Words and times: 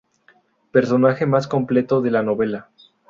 Personaje 0.71 1.27
más 1.27 1.47
completo 1.47 2.01
de 2.01 2.09
la 2.09 2.23
novela. 2.23 2.71